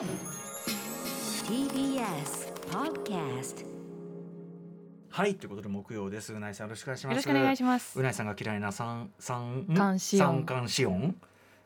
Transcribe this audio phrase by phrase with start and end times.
[0.00, 0.08] TBS
[2.70, 3.66] Podcast
[5.10, 6.32] はいということで木曜です。
[6.32, 7.12] うないさんよろしくお願いします。
[7.12, 8.00] よろしくお願いします。
[8.00, 11.14] うないさんが嫌いな三三寒四温三寒四温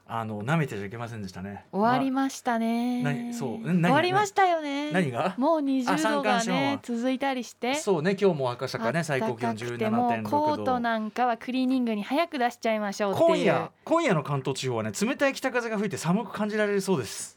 [0.07, 1.67] あの舐めてちゃいけませんでしたね。
[1.71, 3.55] 終わりましたね、何そう。
[3.55, 4.91] うん何終わりましたよね。
[4.91, 5.35] 何が？
[5.39, 7.77] もうあ20三度がね続いたりして。
[7.77, 17.34] そうね今日も赤坂ね最高気温暖かくてもう17.6コート度なんかはクリーニングに早く出しちゃいましょう今夜今夜の関東地方はね冷たい北風が吹いて寒く感じられるそうです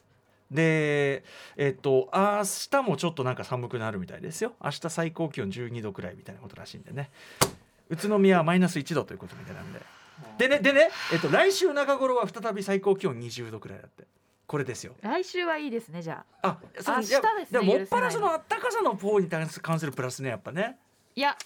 [0.50, 1.24] で
[1.56, 4.54] えっと明日もちょっとなんか寒くなるみたいですよ。
[4.62, 7.10] 明日最高気温12度くらいみたいなことらしいんでね。
[7.90, 9.80] 宇都宮はマイナス1度ということみたいなんで。
[10.38, 14.04] でねでね、えっと、来週中頃は再び最高気温20度くらいだって。
[14.46, 14.94] これですよ。
[15.02, 16.48] 来週はいいですねじゃあ。
[16.48, 20.78] あそう明日ですねももっぱらそのあったかさの方に関するプラスねやっぱね。
[21.14, 21.36] いや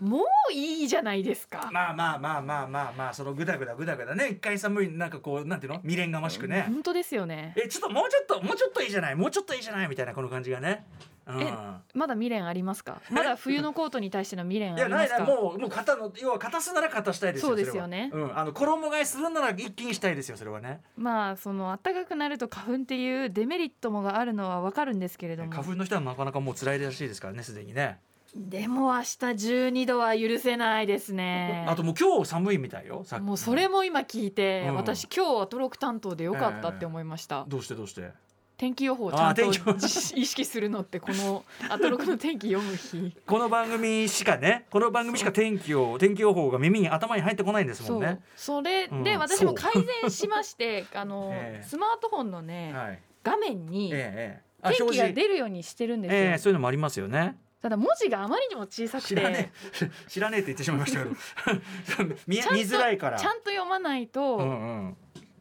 [0.00, 0.18] も
[0.50, 4.30] ういいじゃないですか、まあまあまあまあまあまあそのグダグダグダグダね。
[4.32, 5.78] 一回寒いなんかこうなんていうの？
[5.80, 7.54] 未練がましくね、本当ですよね。
[7.56, 9.14] えちょっともうちょっともうちょっといいじゃない？
[9.14, 9.88] もうちょっといいじゃない？
[9.88, 10.84] みたいなこの感じがね。
[11.26, 11.54] うん、え
[11.94, 13.00] まだ未練ありますか？
[13.10, 15.32] まだ冬のコートに対しての未練いやないありますか？
[15.32, 18.10] ないもうもう肩の要は肩すなら肩したいですよそうですよね。
[18.12, 18.38] うん。
[18.38, 20.80] あの衣替えするなら一気にしたいですよそれはね。
[20.96, 25.52] まあその暖かくなると花粉っていうデメリットもがあるのはわかるんですけれども。
[25.52, 28.00] 花粉の人はなかなかもう辛いらしいですからねすでにね、
[28.34, 31.64] でも明日12度は許せないですね。
[31.68, 34.74] あともう今日寒いみたいよもうそれも今聞いて、うん。
[34.74, 38.10] 私今日アトロク担当でよかったって思いました、どうしてどうして？
[38.56, 43.16] 天気予報をちゃんと意識するのってこの アトロクの天気読む日。
[43.24, 48.20] この番組しかねこの番組しか天気を天気予報が耳に頭に入ってこないんですもんね。
[48.34, 49.18] それでうん。
[49.18, 51.66] 私も改善しましてあの、 ええ。
[51.66, 52.98] スマートフォンのね、はい。
[53.22, 59.14] 画面に天気が出るようにしてるんですよ、ええそういうのもありますよねただ文字があまりにも小さくて。
[59.14, 59.90] 知らねえ。
[60.06, 61.16] 知らねえって言ってしまいましたけど。
[62.28, 63.18] 見づらいから。
[63.18, 64.96] ちゃんと読まないと、うんうん。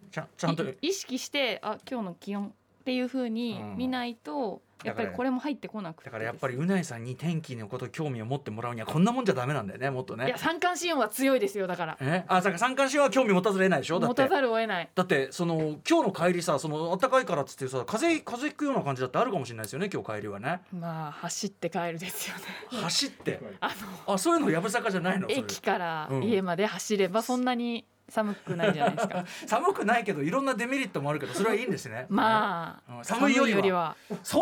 [0.09, 0.63] ちゃんちゃんと。
[0.63, 2.47] い意識してあ今日の気温
[2.79, 3.75] っていう風にうん。
[3.75, 10.25] 見ないと、やっぱりこれも入ってこなくてだからやっぱりうないさんに天気のこと興味を持ってもらうにはこんなもんじゃダメなんだよねもっとね。
[10.27, 11.97] いや三寒四温は強いですよだから。
[12.01, 12.23] え？
[12.27, 13.99] あだから三寒四温は興味持たずれないでしょ？
[13.99, 14.89] 持たざるを得ない。
[14.93, 20.61] だってその今日の帰りさその暖かいからっつってさ風邪風邪ひくような感じだってあるかもしれないですよね今日帰りはね。
[20.73, 22.43] まあ走って帰るですよね。
[22.81, 23.39] 走って？
[23.59, 23.67] あ
[24.07, 25.27] のあそういうのやぶさかじゃないの？
[25.29, 26.23] 駅からうん。
[26.23, 29.25] 家まで走ればそんなに寒くないじゃないですか。
[29.47, 32.05] 寒くないけどいろんなデメリットもあるけどそれはいいんですね。
[32.09, 33.05] まあうん。
[33.05, 33.79] 寒いよりは。
[33.79, 33.95] は。
[34.23, 34.41] そん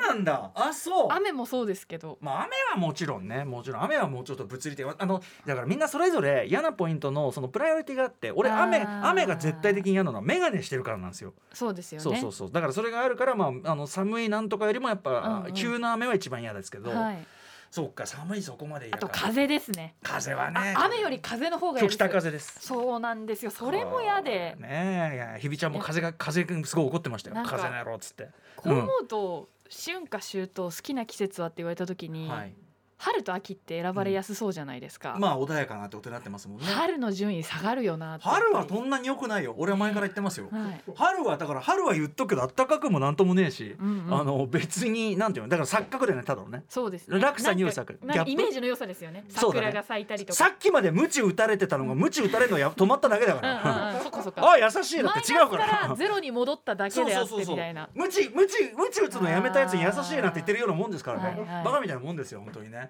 [0.00, 0.50] なんだ。
[0.54, 1.08] あそう。
[1.10, 2.18] 雨もそうですけど。
[2.20, 3.44] まあ雨はもちろんね。
[3.44, 3.84] もちろん。
[3.84, 4.86] 雨はもうちょっと物理的。
[4.98, 11.34] あのだからみんなそれぞれ嫌なポイントのそのプライオリティがあって俺雨雨が絶対的に嫌なのは眼鏡してるからなんですよ。
[11.52, 12.02] そうですよね。
[12.02, 12.50] そうそうそう。
[12.50, 15.54] だからそれがあるからまああの寒いなんとかよりもやっぱ、うんうん。
[15.54, 17.26] 急な雨は一番嫌ですけど、はい。
[17.70, 19.94] そうか寒いそこまであと風ですね。
[20.02, 20.74] 風はね。
[20.76, 22.58] あ雨より風の方が北風です。
[22.60, 23.52] そうなんですよ。
[23.52, 24.56] それも嫌で。
[24.58, 25.36] ね。
[25.36, 27.36] えひびちゃんも風が風がすごい怒ってましたよ。
[27.46, 28.28] 風の野郎っつって。
[28.56, 32.54] こう思うと、春夏秋冬好きな季節はって言われた時に、はい。
[33.02, 36.66] 春と秋って選ばれやすそうじゃないですか、まあ穏やかなってことになってますもんね。
[36.66, 39.54] 春の順位下がるよな春はそんなに良くないよ。
[39.56, 44.14] 俺は前から言ってますよ、はい、春はだから春は言っとくけど暖かくもなんともねえし、うんうん。
[44.20, 46.62] あの別になんていうのだから錯覚だよねただのね。
[46.68, 47.08] そうです。
[47.08, 48.30] ね落差入なん錯かなんかギャップ。
[48.32, 49.24] イメージの良さですよね。
[49.28, 50.34] 桜が咲いたりとか。
[50.34, 55.88] さっきまで鞭打たれてたのが鞭打たれるのや止まっただけだから、あ優しいなって違うから。
[55.88, 57.88] らゼロに戻っただけであってみたいな。
[57.94, 61.64] ムチムチムチ打つのやめたやつに優しいなって言ってるようなもんですからね、はいはい。
[61.64, 62.89] バカみたいなもんですよ本当にね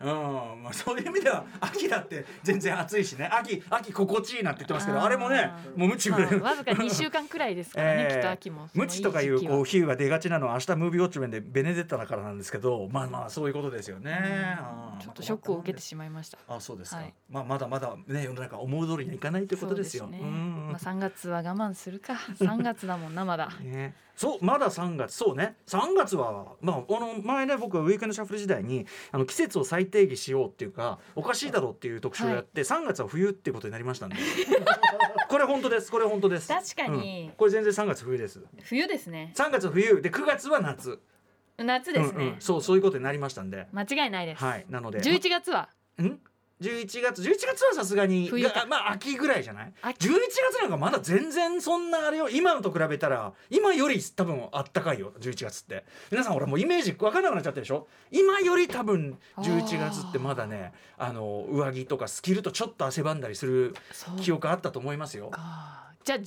[0.00, 0.62] うん。
[0.62, 3.28] まあそういう意味では秋だって全然暑いしね。
[3.32, 14.58] 秋秋心地いいなって言ってますけどあれもねもうムチぐらい、まあわずか2週間くらいですからね、 えーきっと秋もムチとかいうこう比喩が出がちなのは明日ムービーウォッチメンでベネデッタだからなんですけどまあまあそういうことですよね、
[15.00, 16.38] ちょっとショックを受けてしまいました。
[16.48, 20.06] あそうですか、はいまあまだまだね世の中思う通りにはいかないということですよ。
[20.06, 20.18] ね。
[20.20, 20.68] うん。
[20.72, 22.14] まあ、3月は我慢するか。
[22.40, 23.50] 3月だもんなまだ。
[23.60, 25.14] ね、そうまだ3月。
[25.14, 25.56] そうね。
[25.66, 34.16] 3月は、まあ、あの前ね僕はウィークエンドシャッフル時代にあの季節を再定義しようっていうかおかしいだろうっていう特集をやって、3月は冬っていうことになりましたんで。
[35.28, 35.90] これ本当です。
[35.90, 36.48] これ本当です。
[36.48, 37.28] 確かに。
[37.28, 37.36] うん。
[37.36, 38.40] これ全然3月冬です。
[38.62, 39.32] 冬ですね。
[39.36, 40.00] 3月冬。
[40.00, 41.00] で9月は夏。
[41.58, 42.40] 夏ですね、うんうん。
[42.40, 43.66] そうそういうことになりましたんで。
[43.72, 44.66] 間違いないです、はい。
[44.68, 45.00] なので。
[45.00, 45.68] 11月は？
[46.00, 46.18] ん？
[46.60, 48.30] 11月11月はさすがに
[48.68, 49.72] まあ秋ぐらいじゃない？
[49.82, 50.08] 秋。
[50.08, 50.12] 11
[50.52, 55.84] 月なんかまだ全然そんなあれよ今のと比べたら今より多分あったかいよ11月って。
[56.10, 57.86] 皆さん俺もうイメージ分かんなくなっちゃってるでしょ？
[58.10, 63.74] 今より多分11月ってまだねあの上着とかスキルとちょっと汗ばんだりする
[64.20, 65.28] 記憶あったと思いますよ。
[65.28, 66.24] かじゃあ10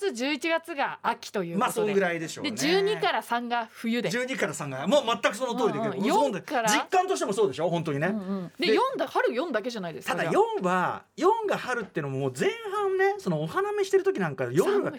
[0.00, 2.52] 月11月が秋というまあそんぐらいでしょうね。
[2.52, 6.00] で12から3が冬で、12から3がもう全くその通りで、うんうん。
[6.00, 6.70] もうそう4から。
[6.70, 7.68] 実感としてもそうでしょ？
[7.68, 8.52] 本当にね、うんうん。
[8.60, 10.42] でで4だ春4だけじゃないですかただじゃあ。
[10.60, 14.96] 4は4が春ってのももう前半ねそのお花見してる時なんか夜寒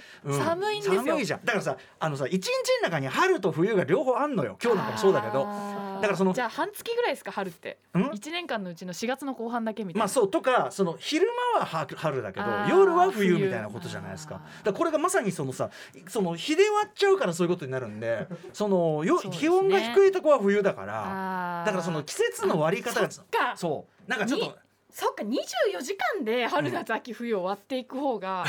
[0.73, 0.81] い。
[0.81, 1.45] 寒いじゃん。
[1.45, 2.49] だからさあのさ一日
[2.81, 4.57] の中に春と冬が両方あんのよ。
[4.61, 5.45] 今日なんかもそうだけど。
[5.45, 7.77] だからそのじゃあ半月ぐらいですか春って。
[7.97, 8.11] ん？
[8.13, 9.99] 一年間のうちの4月の後半だけみたいな。
[9.99, 14.41] まあそうとかその昼間は春春だけど夜は冬冬みたいなことじゃないですか。
[14.63, 15.69] だこれがまさにそのさ
[16.07, 19.29] その日で割っちゃうからそういうことになるんでそのよね。
[19.31, 23.09] 気温が低いとこは冬だからだからその季節の割り方が
[23.55, 24.09] そう。
[24.09, 24.53] なんかちょっとに
[24.91, 28.43] そっか24時間で春夏秋冬を割っていく方が。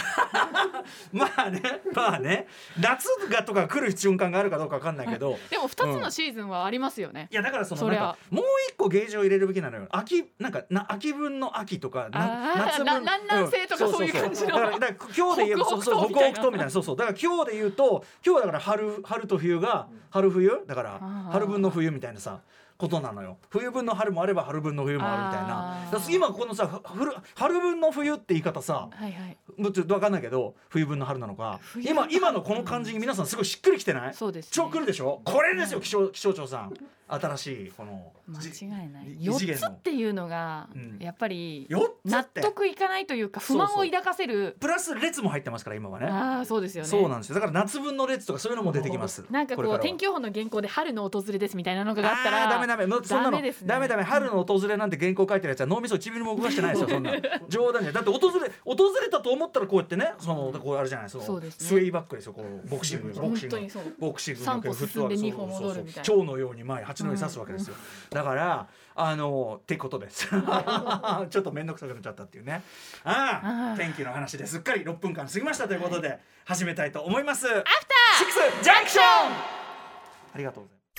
[1.12, 2.46] まあねまあね。
[2.80, 5.38] 夏がとか来る瞬間があるかどうかわかんないけど。
[5.50, 9.86] でも2つのシーズンはありますよね、いやだからそのなんかもう一個ゲージを入れるべきなのよ。
[9.90, 12.86] 秋なんかな秋分の秋とかな夏分。
[12.86, 14.54] な南南西とかそういう感じの。
[14.54, 16.70] だからだから今日で言えば北そうそう北北北東みたいな。
[16.70, 16.96] そうそう。
[16.96, 20.64] だから今日で言うと今日はだから春春と冬が春冬？
[20.66, 21.00] だから
[21.30, 22.40] 春分の冬みたいなさ
[22.80, 23.36] ことなのよ。
[23.50, 29.36] 冬分の春もあれば春分の冬もあるみたいあな今このさ春春分の冬って言い方さはいはい。
[29.56, 34.14] もうちょっと分かんないけど冬分の春なのか冬今今のこの感じに皆さんすごいしっくりきてない？
[34.14, 34.50] そうですね。
[34.52, 35.20] 超来るでしょ？
[35.24, 36.74] これですよ気象気象庁さん
[37.10, 39.16] 新しいこの間じ違いない。
[39.18, 39.68] 異次元の。
[39.68, 40.98] 4つっていうのがうん。
[41.00, 44.56] やっぱり4つ納得いかないというか不満を抱かせる。
[44.60, 46.06] プラス列も入ってますから今はね。
[46.06, 46.88] ああそうですよね。
[46.88, 47.34] そうなんですよ。
[47.34, 49.24] だから夏分の列とかそういうのも出てきます。
[49.30, 52.86] なんかこう天気予報の原稿で春の訪れですみたいなのがあったらダメダメ。
[53.04, 53.88] そんなのダメダメ。
[53.88, 57.12] ダメ春の訪れなんて原稿書いてるやつは脳みそ1ミリも動かしてないですよそんな。
[57.48, 57.92] 冗談じゃ。
[57.92, 61.66] だって訪れ訪れたと思ったらこうやってねそのこうあるじゃないそのそうですね。
[61.66, 63.56] スウェイバックですよこうボクシングボクシング
[63.98, 66.04] ボクシング三歩進んで二歩戻るみたいな。
[66.04, 66.24] そうそうそう。
[66.24, 67.74] 蝶のように前八の上に刺すわけですよ、
[68.10, 70.28] だからあのってことです。
[70.28, 72.62] ちょっと面倒くさくなっちゃったっていうね。
[73.04, 77.46] ああ天気の話ですっかり6分間過ぎましたということで始めたいと思います。
[77.48, 80.90] アフターシックスジャンクションありがとうございます。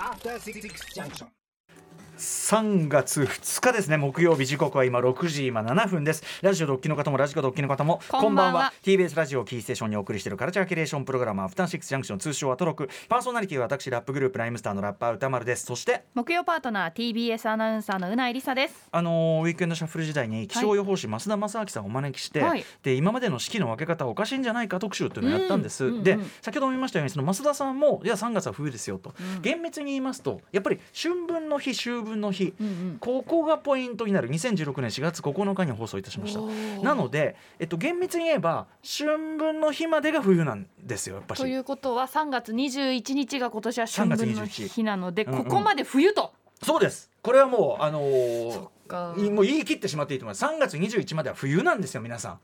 [0.00, 0.60] After Six
[0.94, 1.39] Junction.
[2.20, 6.22] 3月2日ですね木曜日時刻は今6時今7分です。
[6.42, 8.74] ラジオドッキの方もラジコドッキの方もこんばんは。
[8.82, 12.90] TBS ラジオキーステーションにお送りしているカルチャーキュレーションプログラムアフターシックスジャンクション通称アトロク。
[13.08, 15.64] パーソナリティは私ラップグループライムスターのラッパー歌丸です。
[15.64, 18.88] そして木曜パートナー TBS アナウンサーのうないりさです。
[18.92, 22.62] あのーウィークエンドシャッフル時代に気象予報士増田正明さんをお招きして、はい。
[22.82, 25.98] で今までの四季の分け方はおかしいんじゃないか特集っていうのをやったんです、うんうん。
[25.98, 29.40] うんで先ほども言いましたようにその増田さんもいや3月は冬ですよと、うん。
[29.40, 32.96] 厳密に言いますとやっぱり春分の日秋分の日、うんうん。
[33.00, 34.28] ここがポイントになる。
[34.30, 36.40] 2016年4月9日に放送いたしました。
[36.82, 45.44] なので、えっと、厳密に言えば春分の日までが冬なんですよやっぱしということは3月21日が今年は春分の3月21日なのでうんうん。
[45.44, 47.10] ここまで冬と、そうです。
[47.22, 48.68] これはもうあのー
[49.30, 50.44] もう言い切ってしまっていいと思います。
[50.44, 52.40] 3月21までは冬なんですよ皆さん。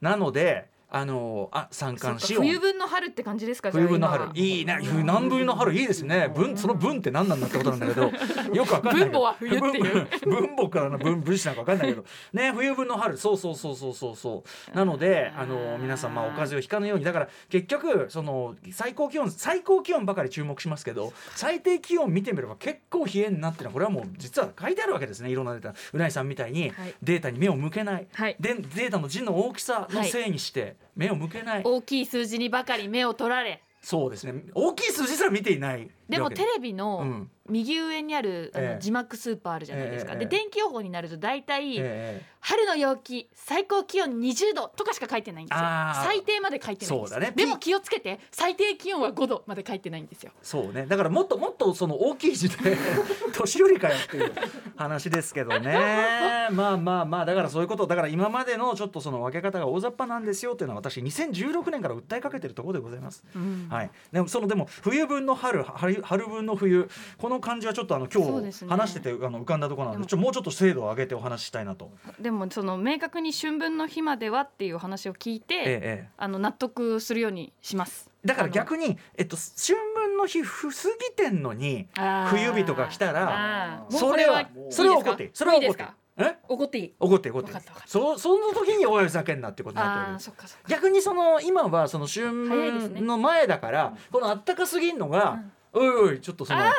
[0.00, 3.70] なのであのーあ三寒四温冬分の春って感じですか？
[3.72, 4.24] 冬分の春。
[4.34, 4.46] 今。
[4.46, 4.78] いいね。
[4.82, 6.30] 冬南分の春いいですね。
[6.34, 8.12] 分その分って何なんだってことなんだけど
[8.54, 10.06] よくわかんない分母は冬っていう。
[10.24, 12.04] 分分母からの分分子なんかわかんないけど。
[12.34, 13.16] ね冬分の春。
[13.16, 14.76] そうそうそうそうそうそう。
[14.76, 17.04] なのであの皆さんまあお風邪をひかぬように。
[17.04, 25.30] だから結局その最高気温最高気温ばかり注目しますけど最低気温見てみれば結構冷えになってるのはこれはもう実は書いてあるわけですね。
[25.30, 25.74] いろんなデータ。
[25.94, 26.94] うないさんみたいにはい。
[27.02, 28.36] データに目を向けない、はい。
[28.38, 33.62] でデータの字の大きさのせいにして目を向けない、大きい数字にばかり目を取られ。
[33.82, 34.44] そうですね。
[34.54, 35.90] 大きい数字すら見ていない。
[36.08, 38.74] でもテレビうのん右上にあるあええ。
[38.74, 45.64] の字幕スーパーあるじゃないですか、ええで天気予報になると大体、え春の陽気最高気温20度とかしか書いてないんですよ。
[46.04, 47.06] 最低まで書いてないんです。
[47.06, 47.32] よそうだね。
[47.36, 50.32] でも気をつけて最低気温は5度まで書いてないんですよ。
[50.42, 50.86] そうね。
[50.86, 52.76] だからもっともっとその大きい字で
[53.32, 54.32] 年寄りかよっていう
[54.76, 56.48] 話ですけどね。
[56.50, 57.24] まあまあまあ。
[57.24, 63.24] だからそういうことだから今までのちょっとその分け方が大雑把なんですよっていうのは私2016年から訴えかけてるところでございます。
[63.36, 63.68] うん。
[63.70, 71.90] はい、でもそのでも冬分の春春春分の冬この感じはちょっとあの今日話しててあの浮かんだところなのでちょもうちょっと精度を上げてお話ししたいなと。
[72.18, 76.08] でもその明確に春分の日まではっていう話を聞いて、ええええ。
[76.16, 78.10] あの納得するようにします。
[78.24, 81.88] だから逆に、えっと、春分の日ふ過ぎてんのに
[82.28, 85.30] 冬日とか来たらそれはそれは怒っていい。
[85.34, 85.88] それは怒っていい。
[86.18, 86.36] え？
[86.46, 86.92] 怒っていい。
[87.00, 87.52] 怒って怒って
[87.86, 90.34] そその時においふざけんなってことになってる
[90.68, 95.40] 逆にその今はその春分の前だから、このあったかすぎんのが、
[95.72, 96.72] おいおいちょっとそのあ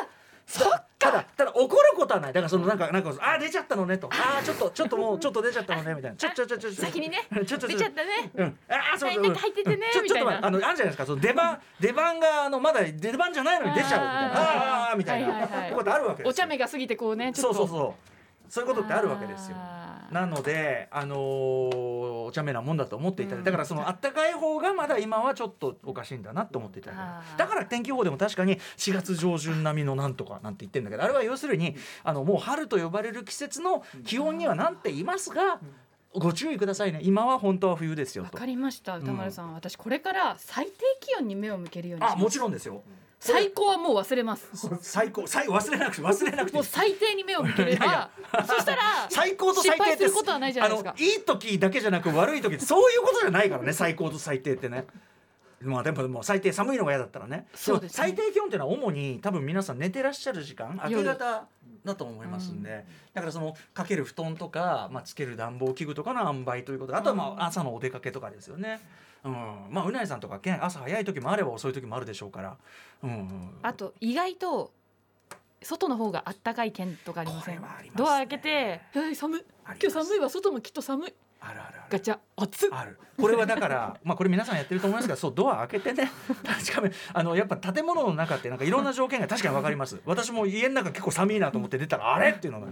[0.45, 0.83] そっか。
[1.03, 2.33] ただただ怒ることはない。
[2.33, 4.09] だからそのなんかなんかあー出ちゃったのねと。
[4.11, 6.17] あーちょっとちょっともう ちょっと出ちゃったのねみたいな。
[6.17, 7.27] ちょちょちょちょちょ先にね。
[7.45, 8.31] ちょちょ出ちゃったね。
[8.35, 11.05] うん、あーそうそうはい中入っててねちょみたいなちょっと待ってあのあるじゃないですか。
[11.05, 14.31] その出番出番があのまだ出番じゃないのに出ちゃうみたいな。
[14.31, 14.91] あー。
[14.91, 16.29] あーみたいな、ことあるわけですよ。
[16.29, 17.57] お茶目が過ぎてこうねちょっと。
[17.57, 18.13] そうそうそう。
[18.49, 19.57] そういうことってあるわけですよ
[20.11, 23.51] なので、あのーお茶目なもんだと思っていただいて、うん。
[23.51, 27.37] だからそのあったかい方がまだ今はちょっとおかしいんだなと思っていただいて。
[27.37, 35.59] だから天気予報でも確かに4月上旬並みのなんとかなんて言ってるんだけどあれは要するにあのもう春と呼ばれる季節の気温にはなんて言いますが
[36.15, 36.99] ご注意くださいね。
[37.03, 38.33] 今は本当は冬ですよと。
[38.33, 38.97] わかりました。
[38.97, 42.83] 歌丸さん、私これから最低気温に目を向けるようにあもちろんですよ
[43.25, 44.49] 最高はもう忘れます。
[44.81, 45.25] 最高。
[45.25, 48.09] 最忘れなくて忘れなくていもう最低に目を向ければ
[48.45, 50.95] そしたら最高と最低することはないじゃないですか。
[50.97, 54.85] いい時だけじゃなく悪い時そういうことじゃないからね最高と最低ってね。
[55.61, 57.47] まあでももう最低寒いのが嫌だったらね。
[57.55, 58.07] そうですね。
[58.07, 61.47] も最低気温っていうのは主に多分皆さん寝てらっしゃる時間明け夜方
[61.85, 67.39] だと思いますんで、だからそのかける布団とか、まあ、つける暖房器具とかの塩梅ということであとはまうん。
[67.39, 68.71] あ朝のお出かけとかですよね。
[68.71, 68.79] うん、
[69.29, 72.57] まあうなえさんとかけん朝早い時もあれば遅い時もあるでしょうから、
[73.03, 74.71] うんうん、あと意外と
[75.61, 77.61] 外の方があったかい県とかありません？
[77.61, 77.67] ね。
[77.95, 81.13] ドア開けて「はい寒い今日寒いわ外もきっと寒い。
[81.45, 81.77] あるあるある。
[81.89, 82.69] ガチャ熱っ。
[82.71, 82.97] ある。
[83.19, 86.11] これはだから まあこれ皆さんやってると思いますがそうドア開けてね。
[86.43, 90.01] 確かにあのやっぱ建物の中ってなんかいろんな条件が確かに分かります。
[90.05, 92.31] 私も家の中結構寒いなと思って出たらあれ？
[92.31, 92.67] っていうのが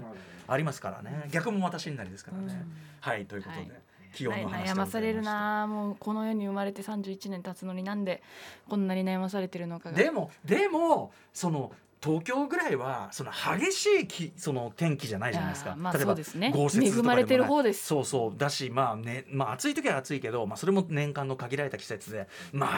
[0.48, 1.28] ありますからね。
[1.32, 2.74] 逆も私になりですからね、うん。
[3.00, 3.72] はいということで、はい
[4.14, 5.68] 気温の話悩まされるな。
[5.68, 8.22] もうこの世に生まれて31年経つのになんで
[8.70, 9.98] こんなに悩まされてるのかが。
[9.98, 11.72] でもでもその
[12.04, 15.76] 東京ぐらいはその激しいきその天気じゃないじゃないですか。
[15.78, 16.52] まあ例えばね。
[16.52, 17.86] 豪雪とかでも恵まれてる方です。
[17.86, 18.38] そうそう。
[18.38, 22.74] だしまあねまあ暑い時は暑いけどまあそれも年間の限られた季節でまだ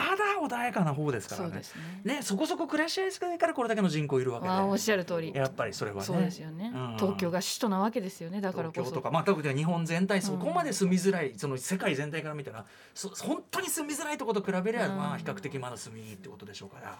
[0.46, 1.62] 穏やかな方ですからね。
[1.62, 2.16] そね。
[2.16, 4.52] ねそこそこ暮らしやすくないからこれだけの人口いるわけで。
[4.52, 5.32] おっしゃる通り。
[5.34, 6.02] やっぱりそれはね。
[6.04, 6.96] そうですよね、うん。
[6.98, 8.80] 東京が首都なわけですよねだからこそ。
[8.82, 14.98] 東京とかまあ特に日本全体そこまで住みづらい、その世界全体から見たらそ本当に住みづらいところと比べれば、うん。
[14.98, 16.98] まあ比較的まだ住みいいってことでしょうから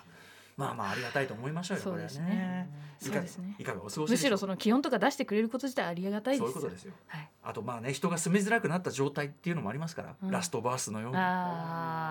[0.56, 2.68] まあまあありがたいと思いましょうよそうですこれはね。
[3.02, 3.56] いかそうですね。
[3.58, 6.92] いかがお過ごしむでしろその気温とか出してくれること自体ありがたいですそういうことですよ。
[7.06, 10.30] はい、あとまあね人が住みづらくなった状態っていうのもありますから、うん。
[10.30, 11.16] ラストバースのように。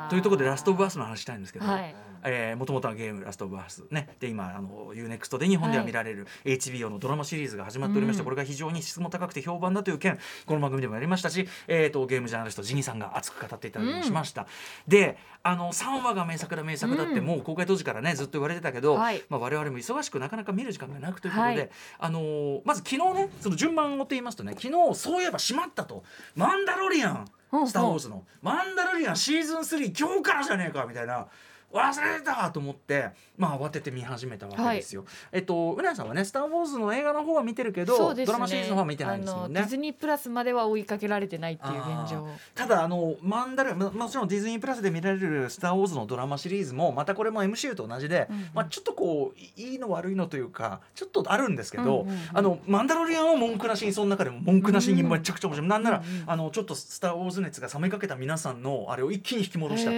[0.10, 1.96] というところでラストバースの話したいんですけど、はい。
[2.26, 4.16] えー、もともとはゲーム「ラストバース」ね。
[4.20, 8.26] で今あの UNEXT で日本では見られる HBO のドラマシリーズが始まっておりまして、うん。
[8.26, 14.48] これが非常に質も高くて評判だという件この番組でもやりましたし、えー、とゲームジャーナリストジニさんが熱く語っていただきました、
[14.88, 17.26] であの3話が名作だ名作だってうん。
[17.26, 19.24] もう公開当時からねずっと言われてたけど、はい。
[19.30, 21.70] まあ、我々も忙しくなかなか見る時間がなくということで、はい。
[22.00, 26.04] あのーまず昨日ねその順番を追っいますとね昨日そういえば閉まったと
[26.36, 31.28] 「マンダロリアン」うんスター・ウォーズの「マンダロリアンシーズン3今日からじゃねえか」みたいな
[31.74, 35.06] 忘れてたと思ってまあ慌てて見始めたわけですよ。
[35.32, 38.26] えっとうなやさんはね「スター・ウォーズ」の映画の方は見てるけど、ね。
[38.26, 39.60] ドラマシリーズの方は見てないんですもんね。
[39.60, 39.70] ディ。
[39.70, 42.28] ズニープラスまでは追いかけられてないっていう現状。
[42.54, 52.20] ただあのマンダルまもちろんディズニープラスで見られる「スター・ウォーズ」のドラマシリーズもまたこれも MCU と同じで、うんまあ、ちょっとこういいいの悪いのというかちょっとあるんですけど、うんうんうん。
[52.34, 59.92] あのマンダロリアンは文句なしにその中でも文句なしにめちゃくちゃ面白い、なんなら、うんうんあのちょっと「スター・ウォーズ」熱が冷めかけた皆さんのあれを一気に引き戻した。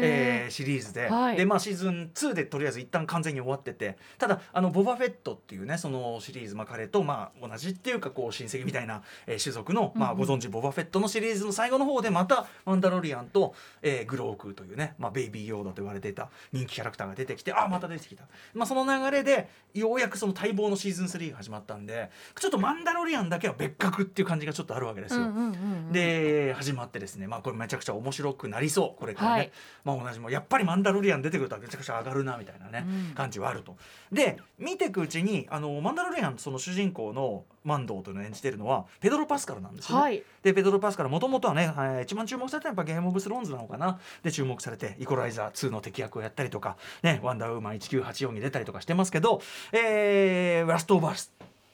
[0.00, 0.50] へえーー。
[0.50, 1.36] シリーズで,、はい。
[1.36, 25.26] でまあ、シーズン2でとりあえず一旦完全に終わっててただあのボバフェットっていうねそのシリーズ、まあ、彼とまあ同じっていうかこう親戚みたいな、えー種族の、まあ、ご存知ボバフェットのシリーズの最後の方でまたマンダロリアンと、えーグロークというね、まあ、ベイビーヨーダと言われていた人気キャラクターが出てきてあまた出てきた、まあ、その流れでようやくその待望のシーズン3が始まったんでちょっとマンダロリアンだけは別格っていう感じがちょっとあるわけですよ。
[25.92, 29.52] で始まってですねまあこれめちゃくちゃ面白くなりそうこれからね、はい。
[29.84, 33.76] まあ同じもやっぱりマンダロリアン出てくるとめちゃくちゃ上がるなみたいなね、うん感じはあると。
[34.12, 40.02] で見ていくうちにあのマンダロリアンその主人公のマンドーというのを演じてるのはペドロ・パスカルなんですよね。
[40.02, 49.42] はいでペドロ・パスカルもともとはね、はい一番注目されたのはやっぱゲーム・オブ・スローンズなのかなで注目されてイコライザー2の敵役をやったりとか、ね、ワンダーウーマン1984に出たりとかしてますけど、
[49.72, 51.32] えーラストオブ・アス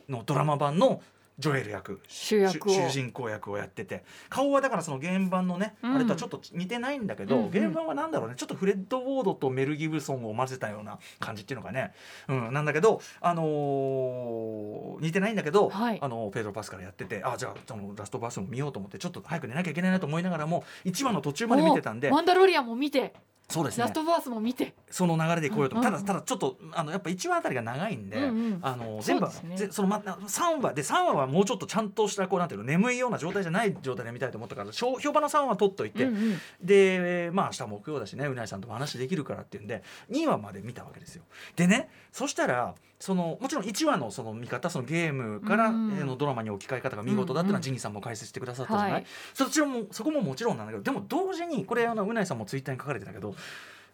[0.08, 1.02] のドラマ版の
[1.38, 2.00] ジョエル役。
[2.08, 2.72] 主役を。
[2.72, 4.04] 主人公役をやってて。
[4.28, 5.94] 顔はだからその原版のね、うん。
[5.96, 7.50] あれとはちょっと似てないんだけど、うんうん。
[7.50, 11.92] 原版はなんだろうねちょっとフレッド・ウォードとメル・ギブソンを混ぜたような感じっていうのがね、
[12.28, 15.98] うん、なんだけど、あのー似てないんだけど、はい。
[16.00, 23.12] あのペドロ・パスカルやっててあじゃあそのラストバースも見ようと思ってちょっと早く寝なきゃいけないなと思いながらも1話の途中まで見てたんでおマンダロリアンも見て
[23.48, 23.82] そうですね。
[23.82, 24.74] ラストバースも見て。
[24.90, 25.80] その流れでいこうよと、う。
[25.80, 25.92] んうん。
[25.92, 28.58] ただただちょっとあのやっぱ1話あたりが長いんで、うんうん。
[28.60, 36.38] あの全部そねぜそのま3話で3話はもうちょっとちゃんとしたこうなんていうの眠いような状態じゃない状態で見たいと思ったから評評判の3話取っといて、うんうん。
[36.60, 41.22] でまあ明日木曜だしねうなぎさんとも話できるからっていうんで2話まで見たわけですよ。
[41.54, 49.06] でねそしたらそのもちろん1話のその見方そのゲームから、のドラマに置き換え方が見事だっていうのはジニーさんも解説してくださったじゃない、はい。
[49.34, 53.35] そちらもそこももちろんなんだけどでも同時にこれあのうなぎさんもツイッターに書かれてたけど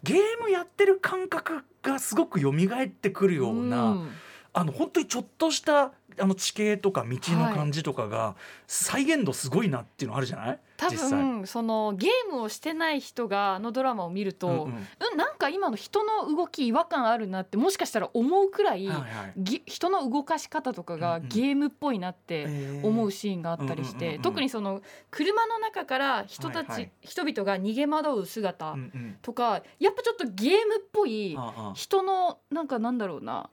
[0.02, 4.10] ゲームやってる感覚がすごく蘇ってくるような、ん。
[4.54, 10.58] あの本当にちょっとしたあの地形とか道の感じとかが再現度すごいなっていうのあるじゃない？
[10.76, 14.62] 多分そのゲームをしてない人があのドラマを見ると、うんうん。
[14.64, 14.64] う
[15.14, 19.32] んなんか今の人の動き違和感あるなってもしかしたら思うくらい、はいはい。
[19.36, 21.28] ぎ人の動かし方とかがうんうん。
[21.28, 22.46] ゲームっぽいなって
[22.82, 26.92] 思うシーンがあったりしてうんうんうんうん特にその車の中から人たち、はいはい。
[27.00, 29.18] 人々が逃げ惑う姿うんうん。
[29.22, 31.38] とかやっぱちょっとゲームっぽい
[31.74, 33.48] 人のなんかなんだろうな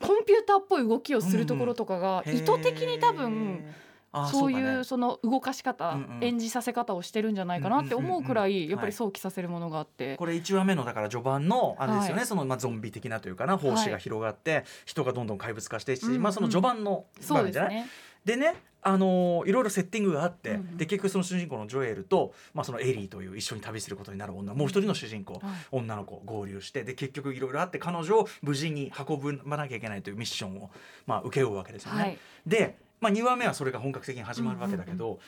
[0.00, 3.89] コンピューターっぽい動きをするところとかが意図的に多分あ
[4.30, 6.24] そういうその動かし方、うんうん。
[6.24, 12.26] 演じさせ方をしてるんじゃないかなって思うくらいやっぱり想起させるものがあって、これ1話目のだから序盤のあれですよね、はい。
[12.26, 17.72] そのまあゾンビ的なというかな胞子が広がって、人がどんどん怪物化してまあその序盤のそ場面じゃない？
[17.72, 17.90] うですね。
[18.24, 20.76] でねあのーいろいろセッティングがあって、うんうん。
[20.76, 25.42] で結局その主人公のジョエルと、まあ、そのエリーという一緒に旅することになる女もう一人の主人公、はい。
[25.70, 30.70] 女の子合流してで結局いろいろあって彼女を無事に運ばなきゃいけないというミッションを、
[31.06, 32.00] まあ、請け負うわけですよね。
[32.02, 32.18] はい。
[32.46, 35.20] で、まあ、2話目はそれが本格的に始まるわけだけど、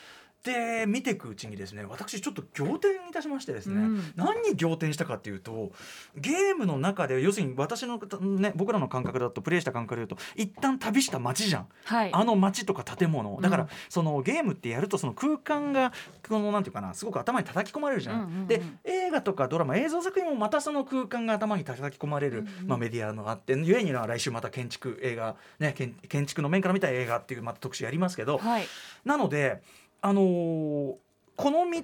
[0.44, 4.12] で見ていくうちにですね私ちょっと仰天いたしましてですね、うん。
[4.16, 5.70] 何に仰天したかっていうと
[6.16, 11.66] ゲームの中で要するに私の、ね、僕らの感覚だとプレイした感覚で言うと一旦旅した街じゃん。
[11.84, 12.11] はい。
[12.12, 13.40] あの街とか建物。
[13.40, 15.92] だから、うんそのゲームってやるとその空間が
[16.26, 18.22] このなんていうかなすごく頭に叩き込まれるじゃん。
[18.22, 28.64] うんうんうんで映画とかドラマ映像作品もまたその空間が頭に叩き込まれる、うんうんまあ、メディアのがあってゆえには来週また建築映画、ね、建建築の面から見た映画っていうまた特集やりますけど、はい。
[29.04, 29.62] なので
[30.02, 30.94] あのー
[31.35, 31.80] この道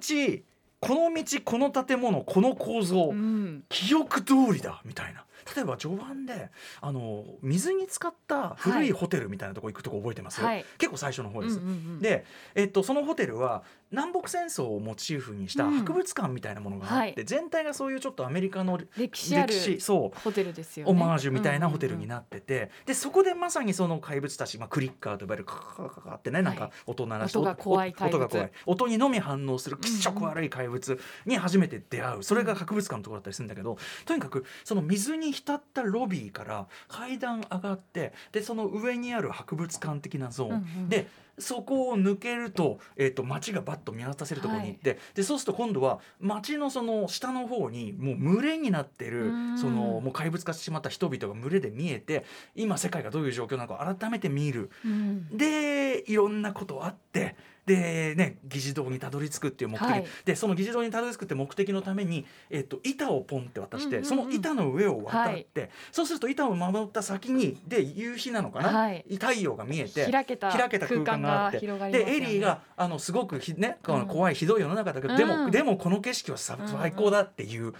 [0.79, 3.63] この道この建物この構造、うん。
[3.67, 6.51] 記憶通りだみたいな例えば序盤で
[6.81, 10.65] あの水に浸かった古いホテルみたいなとこ行くとこ覚えてます、はい。
[10.77, 11.57] 結構最初の方です。
[11.57, 11.99] うんうんうん。
[11.99, 15.77] で、えっと、そのホテルは南北戦争をモチーフにしたうん。
[15.79, 17.25] 博物館みたいなものがあって、はい。
[17.25, 20.19] 全体がそういうちょっとアメリカの歴史歴史そう。
[20.19, 20.91] ホテルですよね。
[20.91, 28.17] オマージュみたいなホテルにななってて、でそこでまさにその怪物たち、まあ、クリッカーと呼ばれるカカカカカってねなんかはい音鳴らして、音が怖い怪物。
[28.17, 28.51] 音が怖い。
[28.65, 32.23] 音にのみ反応する気色悪い怪物に初めて出会う。
[32.23, 40.89] それが博物館のところだったりするんだけどとにかくその水に浸ったロビーから階段上がってでその上にある博物館的なゾーン、うんうん。
[40.89, 49.57] でそこを抜けると,、えー、と街がバッと見渡せるところに行って、でそうすると今度は街のその下の方にもう群れになってるうん。
[49.57, 54.69] そのもう怪物化してしまった人々が群れで見えて今世界がどういう状況なのか改めて見る。
[54.83, 55.37] うん。
[55.37, 57.37] でいろんなことあって
[57.69, 60.05] でね議事堂にたどり着くっていう目的、はい。
[60.25, 64.05] でその議事堂にたどり着くって目的のために、えっと板をポンって渡して、うんうんうん。
[64.05, 69.05] その板の上を渡って、そうすると板を守った先にで夕日なのかな、はい。
[69.11, 71.91] 太陽が見えて開けた空間があってね。
[71.91, 75.51] でエリーがあのすごくひ、ね、怖いひどい世の中だけど、でもうん。
[75.51, 77.73] でもこの景色は最高だっていう、うん。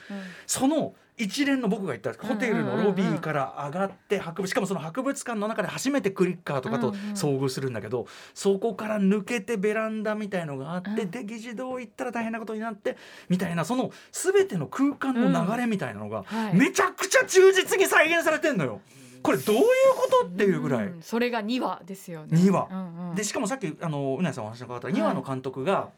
[0.45, 11.12] その一連の僕が言ったホテルのロビーから上がって博物しかもその博物館の中で初めてクリッカーとかと遭遇するんだけど、そこから抜けてベランダみたいのがあって、うん。
[11.12, 12.96] で議事堂行ったら大変なことになって
[13.28, 16.56] みたいなその全ての空間の流れみたいなのが、はい。
[16.56, 18.80] めちゃくちゃ忠実に再現されてんのよ。
[19.22, 19.64] これどういう
[19.98, 20.86] ことっていうぐらい。
[20.86, 21.02] ん。
[21.02, 22.38] それが2話ですよね。
[22.38, 22.70] 2話。
[22.72, 23.16] うんうん。
[23.16, 25.90] でしかもさっきあのうなやさんお話の方2話の監督が、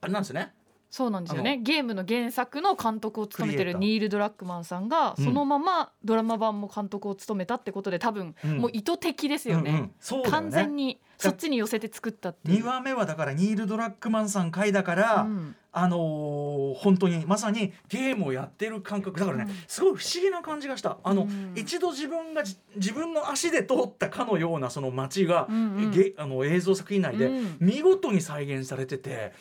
[0.00, 0.52] あれなんですよね
[0.90, 5.24] そうなんですよあねゲームの原作の監督を務めてるニール・ドラッグマンさんがうん。
[5.24, 8.58] そのままドラマ版も監督を務めたってことで多分うん。
[8.58, 9.90] もう意図的ですよね、うんうん。
[10.00, 10.40] そうだよね。
[10.40, 12.62] 完全にそっちに寄せて作ったっていう。
[12.62, 15.56] 2話目はだからニール・ドラッグマンさん回だから、うん。
[15.70, 19.20] あのー本当にまさにゲームをやってる感覚。
[19.20, 19.56] だからね、うん。
[19.66, 20.96] すごい不思議な感じがした。
[21.04, 21.52] あの、うん。
[21.54, 25.90] 一度自分がじ自分の足で通ったかのようなその街が、うんうん。
[25.90, 27.56] ゲあの映像作品内でうん。
[27.60, 29.32] 見事に再現されてて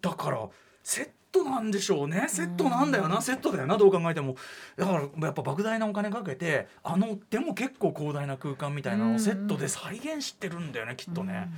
[0.00, 0.48] だから
[0.82, 2.26] セットなんでしょうね。
[2.28, 3.78] セットなんだよな、セットだよな。
[3.78, 4.36] どう考えても。
[4.76, 11.48] だからやっぱ莫大なお金かけてあのでも結構広大な空間みたいなのをセットで再現してるんだよねきっとね、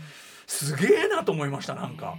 [0.46, 2.14] すげえなと思いましたなんか。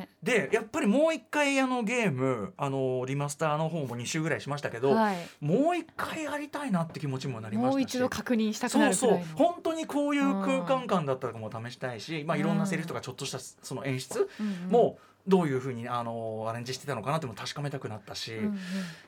[0.00, 0.08] ね。
[0.22, 5.16] でやっぱりもう一回あのゲームあのリマスターの方も2週ぐらいしましたけど、えはい。
[5.40, 7.74] もう一回やりたいなって気持ちもなりましたし。
[7.74, 9.20] もう一度確認したくなそうそう。
[9.34, 14.70] 本当にこういう空間感だったかも試したいし、まあ、いろんなセリフとかちょっとしたその演出うんうん。
[14.70, 18.54] もどういうふうにあのアレンジしてたのかなっても確かめたくなったし、うんうん。
[18.54, 18.58] い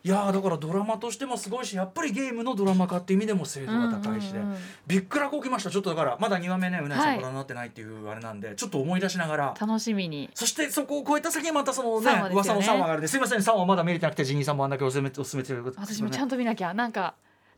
[0.09, 4.59] やーだからドラマとしてもすごいしやっぱりゲームのドラマ化っていう意味でも精度が高いしで、うんうんうん。
[4.87, 5.70] びっくらこきました。
[5.70, 9.55] ちょっとだからまだ2話目ねうなぎさはいんご覧になってないっていうあれなんでちょっと思い出しながら。
[9.61, 10.31] 楽しみに。
[10.35, 12.29] そしてそこを超えた先にまたそのねね。
[12.33, 16.72] 噂の3話があるんですいません3話まだ見れてなくてジニーさんもあんだけおすすめおすすめということ私もちゃんとと見なきゃ。
[16.75, 17.14] なんか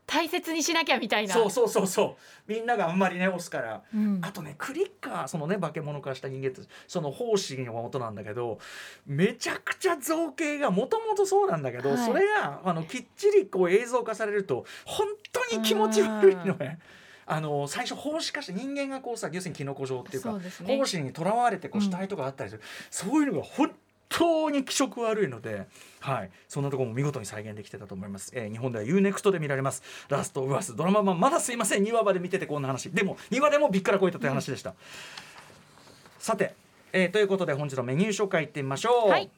[0.07, 1.33] 大切にしなきゃみたいな。
[1.33, 2.51] そうそうそうそう。
[2.51, 3.81] みんながあんまりね押すから。
[3.93, 4.19] うん。
[4.21, 8.59] あとねクリッカーそのね化け物化した人間ってその方針の元なんだけど
[9.07, 11.97] めちゃくちゃ造形がもともとそうなんだけど、はい。
[11.97, 16.79] それがあのきっちりこう映像化されると本当に気持ち悪いのね。
[17.27, 20.39] あの最初奉仕化して人間がこうさ要するにキノコ状っていうかね。
[20.67, 23.71] 奉仕にとらわれてこう死体とかあったりする、そういうのが本
[24.09, 25.67] 当に気色悪いので、
[25.99, 31.83] はい、そんなところも見事に再現できてたと思います、えー日本では UNEXT で見られます「ラスト・オブ・アス」ドラマ版まだすいません。
[31.83, 32.91] 2話まで見ててこんな話。
[32.91, 34.75] でも2話でもびっくらこいたという話でした、
[36.19, 36.55] さて、
[36.93, 39.09] えーということで本日のメニュー紹介いってみましょう。
[39.09, 39.29] はい。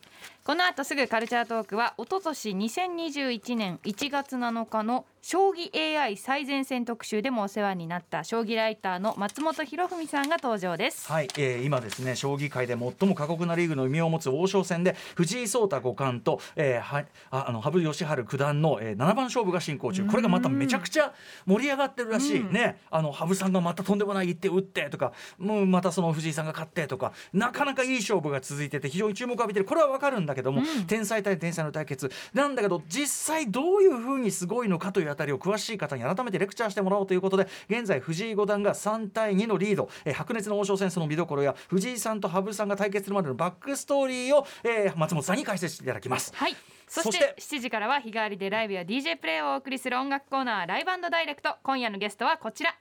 [0.47, 20.05] この後すぐカルチャートークは一昨年2021年1月7日の将棋 AI 最前線特集でもお世話になった将棋ライターの松本博文さんが登場ですはい、えー今ですね将棋界で最も過酷なリーグの異名を持つ王将戦で藤井聡太五冠と、えーはああの羽生善治九段の、えー、7番勝負が進行中。
[20.05, 21.13] これがまためちゃくちゃ
[21.45, 22.79] 盛り上がってるらしい、ね。
[22.89, 29.65] あの羽生さんがまたとんでもない一手を打ってとかもうまたその藤井さんが勝ってとかなかなかいい勝負が続いてて非常に注目を浴びてる。
[29.65, 32.10] これはわかるんだけども、天才対天才の対決。
[32.34, 46.34] なんだけど実際どういうふうにすごいのかというあたりを詳しい方に改めてレクチャーしてもらおうということで現在藤井五段が3対2のリード、えー白熱の王将戦その見どころや藤井さんと羽生さんが対決するまでのバックストーリーを、えー松本さんに解説していただきます。
[46.36, 46.56] はい。
[46.88, 51.56] そして7時からは日替わりでライブや DJ プレイをお送りする音楽コーナーライブダイレクト。
[51.63, 52.76] 今夜のゲストはこちら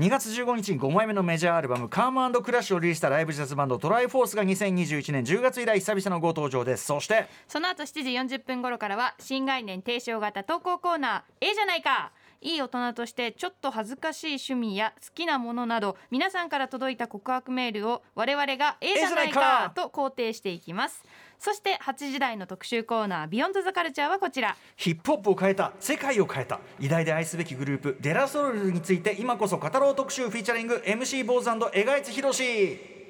[0.00, 6.86] 2月15日に5枚目のメジャーアルバム「カームクラッシュ」をリリースしたライブジャズバンドトライフォースが2021年10月以来久々のご登場です。
[6.86, 21.04] そしてその後7時40分頃からは新概念提唱型投稿コーナー「ええじゃないか」いい大人としてちょっと恥ずかしい趣味や好きなものなど皆さんから届いた告白メールを我々が「ええじゃないかか」と肯定していきます。
[21.38, 24.56] そして8時台の特集コーナー「ビヨンドザカルチャーはこちら。
[24.76, 33.00] ヒップホップを変えた世界を変えた偉大で愛すべきグループデラソルルについて今こそ語ろう特集フィーチャリング MC 坊主エガイツヒロシ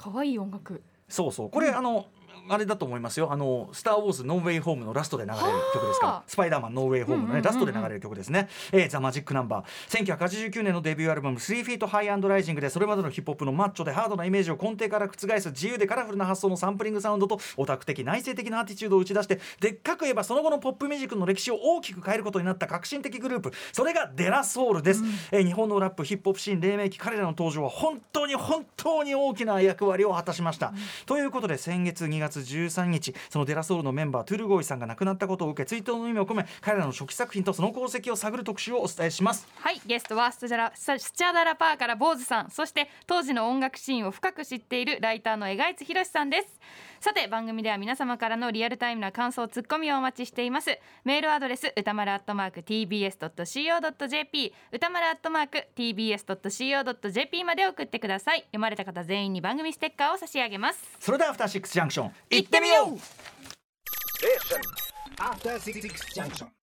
[0.00, 0.82] かわいい音楽。
[1.10, 1.50] そうそう。
[1.50, 2.06] これ、あの
[2.52, 3.32] あれだと思いますよ。
[3.32, 5.42] あの「スター・ウォーズ・ノーウェイ・ホーム」のラストで流れる
[5.74, 6.12] 曲ですから。
[6.12, 7.36] はあ「スパイダーマン・ノーウェイ・ホーム」のね、うんうんうん。
[7.38, 9.66] うんラストで流れる曲ですね「えー、ザ・マジック・ナンバー」
[10.04, 23.52] 1989年のデビューアルバム「3 Feet High and Rising」でそれまでのヒップホップのマッチョでハードなイメージを根底から覆す自由でカラフルな発想のサンプリングサウンドとオタク的内省的なアティチュードを打ち出してでっかく言えばその後のポップミュージックの歴史を大きく変えることになった革新的グループ。
[23.72, 30.72] それがデラソウルです、えー日本のラップヒップホップシーン黎明期彼らの登場は本当に本当に大きな役割を果たしました、
[31.06, 39.46] ということで先月2月13日そのデラソウルのメンバートゥルゴイさんが亡くなったことを受け追悼の意味を込め彼らの初期作品とその功績を探る特集をお伝えします。
[39.56, 46.60] はいゲストはスチャラススチャダラパーから坊主さんそして当時の音楽シーンを深く知っているライターの江井津博さんです。
[47.00, 50.78] さて番組では皆様からのリアルタイムな感想ツッコミをお待ちしています。
[51.04, 58.40] メールアドレス歌丸アットマーク tbs.co.jp 歌丸アットマーク tbs.co.jp まで送ってください。
[58.40, 60.98] 読まれた方全員に番組ステッカーを差し上げます。
[61.00, 62.98] それではアフターシックスジャンクション行ってみよう。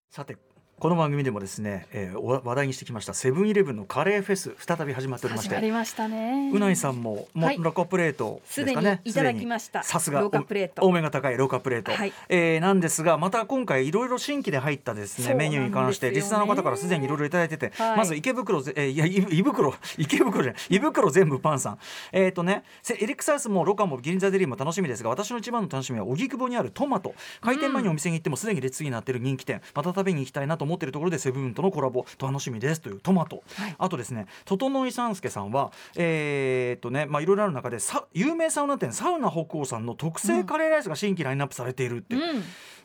[0.09, 0.37] さて
[0.79, 6.51] この番組でもですね、えーお話題にしてきましたセブンイレブンのカレーフェス再び始まっておりまして始まりましたね。
[6.53, 7.57] うないさんももうはい。
[7.59, 9.01] ロカプレートですかね。
[9.03, 10.83] すでにいただきましたさすがロカプレート。
[10.83, 11.91] おお目が高いロカプレート。
[11.91, 12.13] はい。
[12.29, 17.97] えーなんですがまた今回いろいろ新規で入ったですねメニューに関してリスナーの方からすでにいろいろいただいてて、はい。
[17.97, 21.79] まず池袋ぜ、えーいやい胃袋 池袋じゃない胃袋全部パンさん。
[22.11, 27.15] えっ、とねせエリックサウスもロカも銀座デリーも楽しみですが私の一番の楽しみは荻窪にあるトマト。
[27.41, 29.59] 開店前にお店に行ってもすでに列になっている人気店。
[29.73, 33.75] また食べに行きたいなと思っているところでセブンとのコラボ楽しみですというトマト、はい。
[33.77, 42.19] あとですね整井三助さんはえーっとねまあいろいろある中でさ有名サウナ店サウナ北欧さんの特製カレーライスが新規ラインナップされているって、う。
[42.19, 42.43] ん。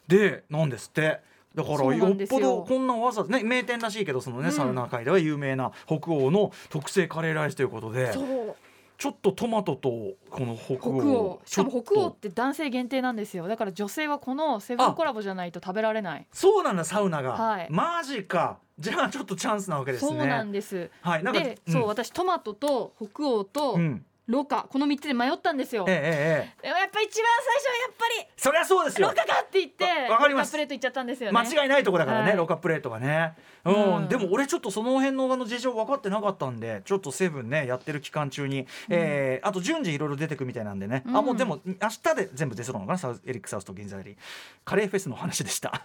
[0.08, 1.20] でなんですって。
[1.54, 2.08] だからよ。
[2.08, 4.52] っぽどこんなわざね名店らしいけどそのね、うん。
[4.52, 8.12] サウナ界では有名な北欧の特製カレーライスということで。
[8.12, 8.56] そう
[9.02, 9.90] ちょっとトマトと
[10.30, 11.00] この北北欧。
[11.00, 13.48] 欧しかも北欧って男性限定なんですよ。
[13.48, 16.26] だから女性はこのセブンコラボじゃないと食べられない。
[16.32, 17.66] そうなんだサウナが、はい。
[17.68, 18.60] マジか。
[18.78, 20.08] じゃあちょっとチャンスなわけですね。
[20.08, 20.88] そうなんです。
[21.00, 21.72] はいなんかで、うん。
[21.72, 26.68] そう私トマトと北欧とうんロカこの3つで迷ったんですよ、ええええええ。
[26.68, 29.08] でもやっぱ一番最初はやっぱりそりゃそうですよ。
[29.08, 30.52] ロカかって言ってわわかります。
[30.52, 31.38] プレートいっちゃったんですよね。
[31.38, 32.36] 間違いないとこだからね、はい。
[32.38, 33.96] ロカプレートがね、うん。
[33.96, 34.08] うん。
[34.08, 41.26] でも俺ちょっとその辺のあの事情分かってなかったんでちょっとセブンねやってる期間中に、えーあと順次いろいろ出てくみたいなんでね、あうん。
[41.26, 44.16] もうでも明日で全部出そうなのかなサウエリックサウスと銀座より。
[44.64, 45.82] カレーフェスの話でした。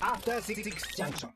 [0.00, 0.62] After Six
[0.96, 1.32] Junction.